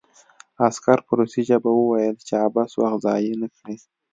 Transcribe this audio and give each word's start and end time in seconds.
عسکر 0.67 0.97
په 1.05 1.11
روسي 1.19 1.41
ژبه 1.49 1.71
وویل 1.73 2.17
چې 2.27 2.33
عبث 2.45 2.71
وخت 2.81 2.99
ضایع 3.05 3.33
نه 3.41 3.47
کړي 3.55 3.75